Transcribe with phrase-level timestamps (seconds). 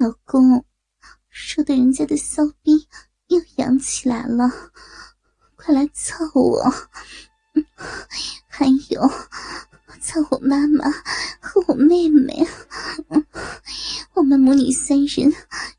[0.00, 0.64] 老公，
[1.28, 2.88] 说的人家的骚逼
[3.26, 4.50] 又痒起来了，
[5.56, 6.72] 快来操我！
[8.48, 9.06] 还有，
[10.00, 10.90] 操我妈妈
[11.38, 12.48] 和我妹妹，
[14.14, 15.30] 我们母女三人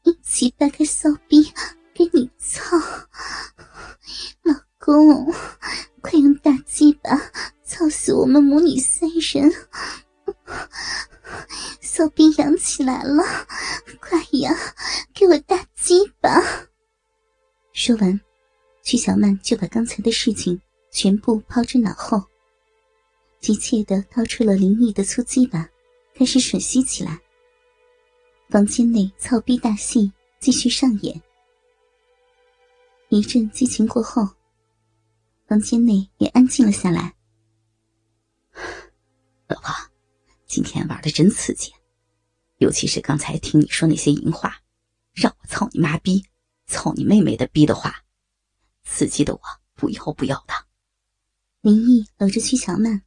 [0.03, 1.40] 一起掰开骚逼
[19.51, 20.57] 就把刚才的事情
[20.91, 22.23] 全部抛之脑后，
[23.41, 25.69] 急切的掏出了林毅的粗鸡巴，
[26.15, 27.19] 开始吮吸起来。
[28.47, 31.21] 房间内操逼大戏继续上演。
[33.09, 34.25] 一阵激情过后，
[35.47, 37.13] 房间内也安静了下来。
[39.49, 39.73] 老婆，
[40.47, 41.73] 今天玩的真刺激。
[42.59, 44.61] 尤其是刚才听你说那些淫话，
[45.11, 46.23] 让我操你妈逼，
[46.67, 48.05] 操你妹妹的逼的话，
[48.83, 49.41] 刺激的我
[49.75, 50.53] 不要不要的。
[51.61, 53.03] 林毅搂着曲小曼，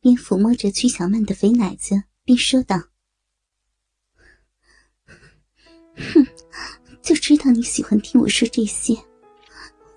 [0.00, 2.76] 边抚摸着曲小曼的肥奶子，边说道
[5.96, 6.26] ：“哼，
[7.02, 8.94] 就知道你喜欢听我说这些，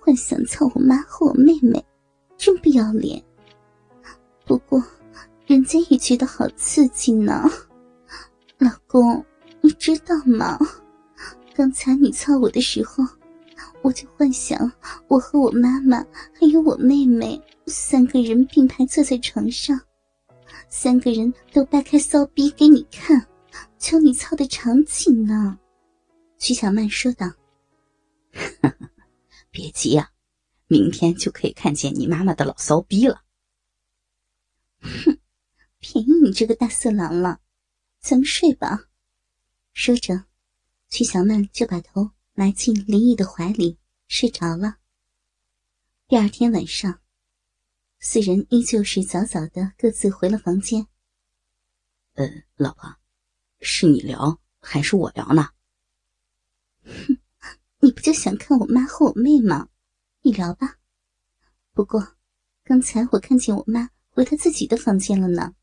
[0.00, 1.84] 幻想操我妈和我妹妹，
[2.36, 3.24] 真不要脸。
[4.44, 4.82] 不过，
[5.46, 7.42] 人家也觉得好刺激呢。”
[8.58, 9.24] 老公，
[9.62, 10.58] 你知道吗？
[11.54, 13.02] 刚才你操我的时候，
[13.84, 14.72] 我就幻想
[15.08, 15.98] 我和我妈妈
[16.32, 19.78] 还有我妹妹三个人并排坐在床上，
[20.70, 23.28] 三个人都掰开骚逼给你看，
[23.78, 25.58] 求你操的场景呢。
[26.38, 27.30] 徐小曼说道：
[29.52, 30.10] “别急啊，
[30.66, 33.20] 明天就可以看见你妈妈的老骚逼了。”
[34.80, 35.18] 哼，
[35.78, 37.40] 便宜你这个大色狼了。
[38.00, 38.84] 咱们睡吧。
[39.74, 40.24] 说着，
[40.88, 44.78] 曲小曼就把头埋进林毅的怀里，睡着了。
[46.08, 47.00] 第二天晚上，
[48.00, 50.88] 四人依旧是早早的各自回了房间。
[52.14, 52.96] 呃，老婆，
[53.60, 55.50] 是你聊还是我聊呢？
[56.82, 57.18] 哼，
[57.78, 59.68] 你不就想看我妈和我妹吗？
[60.22, 60.80] 你聊吧。
[61.72, 62.16] 不过，
[62.64, 65.54] 刚才我看见我妈回她自己的房间了呢。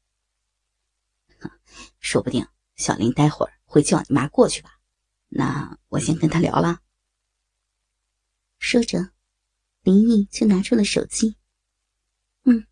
[1.99, 2.47] 说不定
[2.77, 4.79] 小林待会儿会叫你妈过去吧，
[5.33, 6.81] 那我先跟他聊了。
[8.59, 9.11] 说着，
[9.81, 11.37] 林毅就拿出了手机。
[12.43, 12.67] 嗯，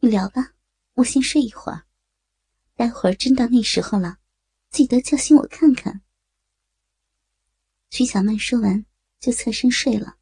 [0.00, 0.54] 你聊吧，
[0.94, 1.84] 我先睡一会儿，
[2.74, 4.18] 待会儿真到那时候了，
[4.70, 6.00] 记得叫醒我看看。
[7.90, 8.86] 徐小曼说完，
[9.20, 10.16] 就侧身睡了。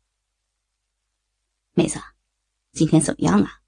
[1.73, 2.01] 妹子，
[2.73, 3.61] 今天怎么样啊？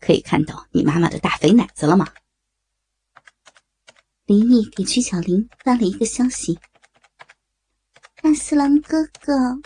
[0.00, 2.12] 可以看到你妈妈的大肥奶子了吗？
[4.26, 6.58] 林毅给曲小玲发了一个消息
[8.24, 9.60] ：“大四郎哥哥，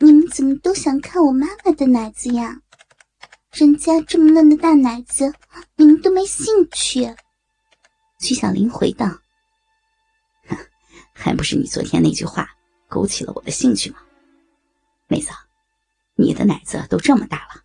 [0.00, 2.60] 你们怎么都想看我妈妈的奶子呀？
[3.52, 5.32] 人家这么嫩的大奶子，
[5.76, 7.06] 你们都没兴趣。”
[8.20, 9.06] 曲小玲回道
[11.14, 12.46] ：“还不是你昨天那句话
[12.86, 13.96] 勾起了我的兴趣吗？
[15.06, 15.30] 妹子，
[16.16, 17.62] 你的奶子都这么大了，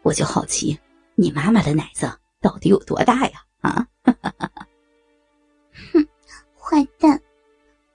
[0.00, 0.80] 我就好奇
[1.16, 2.10] 你妈妈的奶子
[2.40, 3.44] 到底有多大呀？
[3.60, 3.86] 啊！”
[5.92, 6.08] 哼，
[6.58, 7.20] 坏蛋！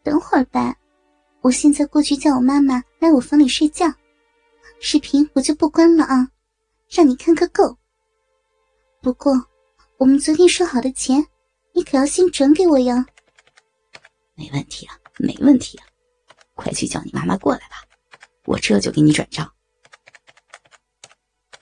[0.03, 0.74] 等会儿吧，
[1.45, 3.85] 我现在过去叫我妈妈来我房里睡觉。
[4.79, 6.31] 视频我就不关了啊，
[6.89, 7.77] 让你看个够。
[8.99, 9.31] 不过，
[9.97, 11.23] 我们昨天说好的钱，
[11.71, 12.95] 你可要先转给我哟。
[14.33, 15.85] 没问题啊，没问题啊，
[16.55, 17.75] 快去叫你妈妈过来吧，
[18.45, 19.47] 我这就给你转账。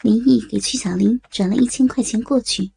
[0.02, 2.72] 林毅给曲小玲转了一千块钱过去。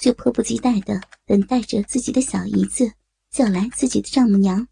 [0.00, 2.92] 就迫不及待的等待着自己的小姨子
[3.30, 4.66] 叫来自己的丈母娘。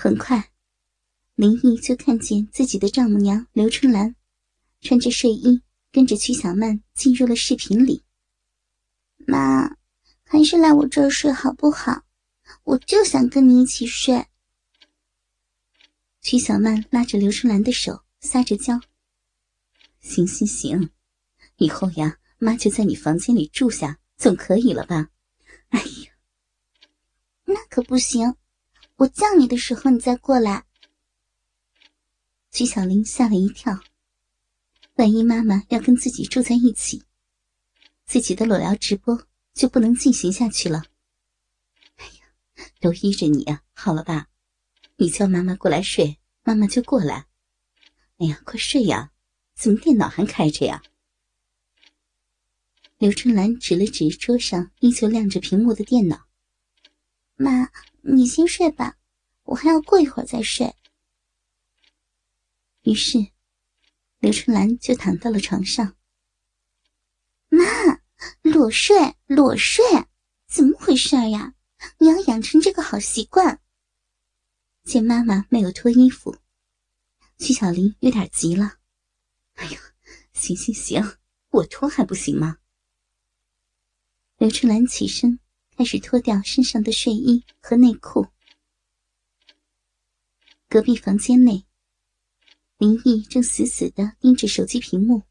[0.00, 0.52] 很快，
[1.34, 4.14] 林毅就看见自己的丈母娘刘春兰
[4.80, 5.60] 穿着睡衣，
[5.90, 8.04] 跟着曲小曼进入了视频里。
[9.26, 9.76] 妈，
[10.22, 12.04] 还是来我这儿睡好不好？
[12.62, 14.24] 我就想跟你一起睡。
[16.20, 18.80] 曲小曼拉着刘春兰的手，撒着娇
[19.98, 20.90] ：“行行行，
[21.56, 25.10] 以后呀。”妈就在你房间里住下，总可以了吧？
[25.70, 26.12] 哎呀，
[27.46, 28.36] 那可不行！
[28.98, 30.66] 我叫你的时候你再过来。
[32.50, 33.78] 曲小玲吓了一跳，
[34.94, 37.04] 万一妈妈要跟自己住在一起，
[38.06, 39.24] 自己的裸聊直播
[39.54, 40.82] 就不能进行下去了。
[41.94, 44.26] 哎呀，都依着你呀，好了吧？
[44.96, 47.28] 你叫妈妈过来睡，妈妈就过来。
[48.16, 49.12] 哎呀，快睡呀！
[49.54, 50.82] 怎么电脑还开着呀？
[52.96, 56.26] 刘春兰指了指桌上依旧亮着屏幕的电脑，
[57.36, 57.70] 妈，
[58.02, 58.98] 你先睡吧，
[59.44, 60.74] 我还要过一会儿再睡。
[62.82, 63.18] 于是，
[64.18, 65.96] 刘春兰就躺到了床上。
[67.48, 67.64] 妈，
[68.42, 69.84] 裸睡，裸睡，
[70.46, 71.54] 怎么回事呀？
[71.98, 73.60] 你要养成这个好习惯。
[74.84, 76.36] 见妈妈没有脱衣服，
[77.38, 78.78] 曲小林有点急了。
[79.54, 79.80] 哎呀，
[80.32, 81.18] 行行行，
[81.50, 82.58] 我脱还不行吗？
[84.38, 85.40] 刘春兰起身，
[85.78, 88.26] 开始脱掉身上的睡衣和内裤。
[90.68, 91.64] 隔壁房间内，
[92.78, 95.22] 林毅正死死的盯着手机屏幕。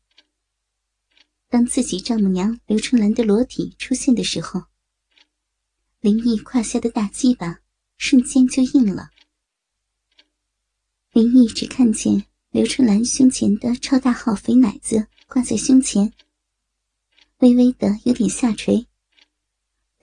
[1.49, 4.63] 当自己丈母娘刘春兰的裸体出现的时候，
[5.99, 7.59] 林毅胯下的大鸡巴
[7.97, 9.09] 瞬间就硬了。
[11.11, 16.13] 林毅只看见刘春兰胸前的超大号肥奶子挂在胸前，
[17.39, 18.87] 微微的有点下垂。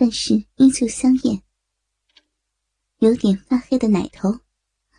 [0.04, 1.42] 但是依旧香艳，
[2.98, 4.40] 有点发黑的奶头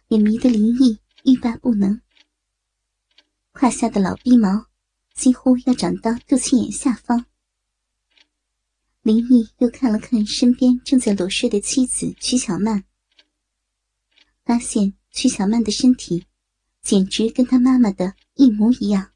[0.07, 2.01] 也迷得林毅欲罢不能。
[3.51, 4.65] 胯下的老逼毛
[5.13, 7.27] 几乎要长到肚脐眼下方。
[9.03, 12.83] 林毅又看了看身边正在裸睡的妻子曲小曼，
[14.43, 16.25] 发现曲小曼的身体
[16.81, 19.11] 简直跟他妈妈的一模一样。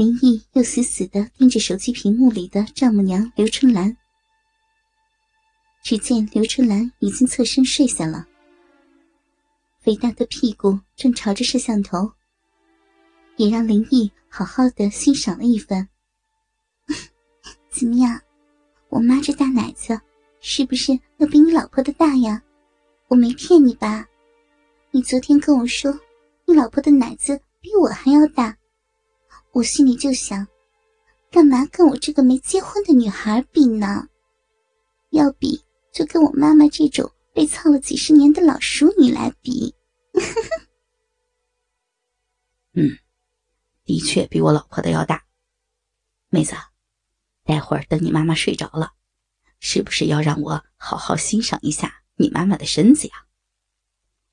[0.00, 3.94] 林毅又死死的盯着手机屏幕里的丈母娘刘春兰。
[5.82, 8.26] 只见刘春兰已经侧身睡下了，
[9.78, 12.10] 肥大的屁股正朝着摄像头，
[13.36, 15.86] 也让林毅好好的欣赏了一番。
[17.68, 18.18] 怎么样，
[18.88, 20.00] 我妈这大奶子
[20.40, 22.42] 是不是要比你老婆的大呀？
[23.08, 24.08] 我没骗你吧？
[24.92, 25.92] 你昨天跟我说，
[26.46, 28.56] 你老婆的奶子比我还要大。
[29.52, 30.46] 我心里就想，
[31.30, 34.08] 干嘛跟我这个没结婚的女孩比呢？
[35.10, 39.74] 要比就跟我妈妈这种被操了几十年的老熟女来比。
[42.74, 42.96] 嗯，
[43.84, 45.24] 的确比我老婆的要大。
[46.28, 46.54] 妹子，
[47.44, 48.92] 待会儿等你妈妈睡着了，
[49.58, 53.14] 是不是要让我好好欣赏一下你妈妈的身子呀？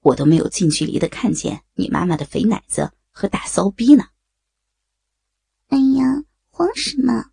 [0.02, 4.10] 我都没有近距离的看见你妈妈的肥奶子和大骚逼呢。
[5.68, 7.32] 哎呀，慌什么？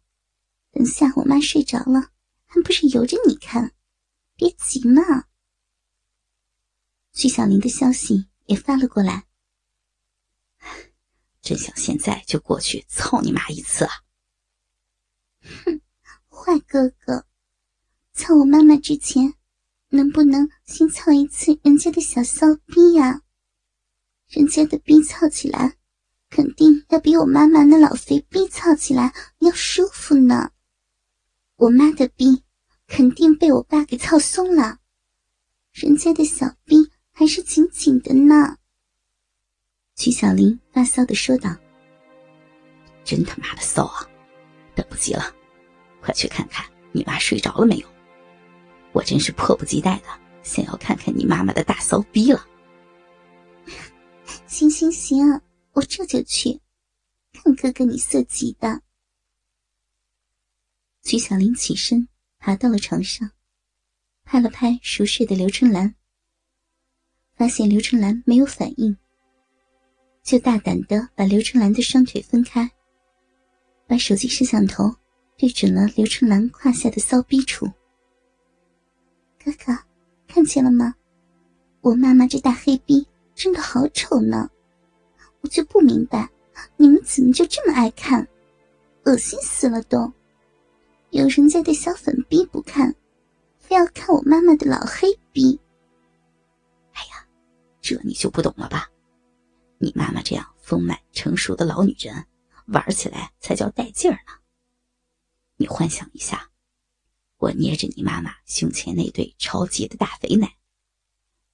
[0.72, 2.10] 等下我妈睡着了，
[2.46, 3.74] 还不是由着你看？
[4.36, 5.26] 别急嘛。
[7.12, 9.26] 徐小林的消息也发了过来，
[11.40, 13.92] 真想现在就过去操你妈一次啊！
[15.42, 15.80] 哼，
[16.28, 17.26] 坏哥哥，
[18.12, 19.34] 操我妈妈之前，
[19.90, 23.22] 能不能先操一次人家的小骚逼呀？
[24.26, 25.78] 人家的逼操起来。
[26.34, 30.50] 肯定要比我妈妈那老肥逼操起来要舒服呢。
[31.54, 32.42] 我妈的逼
[32.88, 34.78] 肯定被我爸给操松了，
[35.70, 38.56] 人家的小逼还是紧紧的呢。
[39.94, 41.54] 曲小玲发骚的说道
[43.06, 44.04] ：“真他妈的骚啊！
[44.74, 45.32] 等不及了，
[46.02, 47.86] 快去看看你妈睡着了没有？
[48.90, 50.06] 我真是迫不及待的
[50.42, 52.44] 想要看看你妈妈的大骚逼了。”
[54.48, 55.40] 行行行。
[55.74, 56.60] 我这就去，
[57.32, 58.80] 看哥哥你色急的。
[61.02, 63.30] 曲小玲起身，爬到了床上，
[64.24, 65.94] 拍了拍熟睡的刘春兰，
[67.34, 68.96] 发现刘春兰没有反应，
[70.22, 72.70] 就大胆的把刘春兰的双腿分开，
[73.86, 74.94] 把手机摄像头
[75.36, 77.66] 对准了刘春兰胯下的骚逼处。
[79.44, 79.76] 哥哥，
[80.28, 80.94] 看见了吗？
[81.80, 84.48] 我妈妈这大黑逼真的好丑呢。
[85.44, 86.30] 我就不明白，
[86.78, 88.26] 你们怎么就这么爱看，
[89.04, 90.10] 恶心死了都！
[91.10, 92.94] 有人家的小粉逼不看，
[93.58, 95.60] 非要看我妈妈的老黑逼。
[96.94, 97.28] 哎呀，
[97.82, 98.90] 这你就不懂了吧？
[99.76, 102.24] 你妈妈这样丰满成熟的老女人，
[102.68, 104.32] 玩起来才叫带劲儿呢。
[105.56, 106.48] 你幻想一下，
[107.36, 110.56] 我捏着你妈妈胸前那对超级的大肥奶，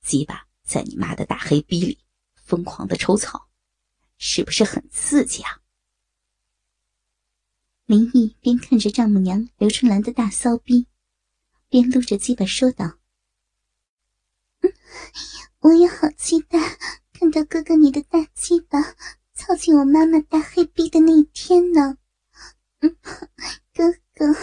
[0.00, 1.98] 鸡巴在你妈的大黑逼里
[2.36, 3.49] 疯狂的抽草。
[4.22, 5.62] 是不是很刺激啊？
[7.86, 10.86] 林毅边看着丈母娘刘春兰的大骚逼，
[11.70, 12.98] 边撸着鸡巴说道
[14.60, 14.72] ：“嗯，
[15.60, 16.58] 我也好期待
[17.14, 18.94] 看到哥哥你的大鸡巴
[19.32, 21.96] 操进我妈妈大黑逼的那一天呢。
[22.80, 22.94] 嗯，
[23.74, 24.34] 哥哥，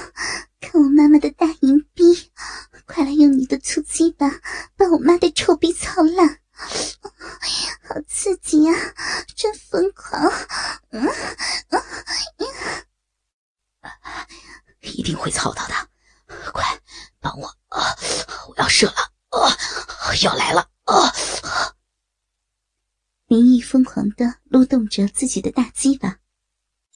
[0.59, 2.31] 看我妈妈的大银逼，
[2.87, 4.41] 快来用你的粗鸡巴
[4.75, 6.41] 把我妈的臭逼操烂！”
[8.47, 8.71] 好刺激呀，
[9.35, 10.21] 真疯狂！
[10.91, 11.05] 嗯
[11.67, 11.83] 嗯
[14.81, 15.73] 一定会操到的，
[16.53, 16.63] 快
[17.19, 17.53] 帮我
[18.47, 19.51] 我要射了，啊，
[20.23, 21.11] 要来了，啊！
[23.27, 26.19] 林毅疯狂的撸动着自己的大鸡巴，